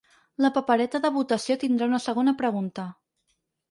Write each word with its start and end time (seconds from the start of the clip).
La 0.45 0.49
papereta 0.55 1.03
de 1.05 1.13
votació 1.19 1.59
tindrà 1.67 1.93
una 1.93 2.03
segona 2.09 2.37
pregunta. 2.45 2.93